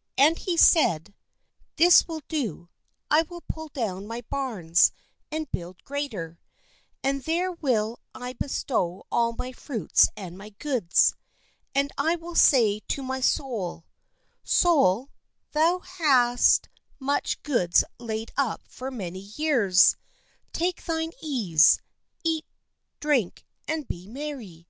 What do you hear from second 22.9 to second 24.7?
drink, and be * merry.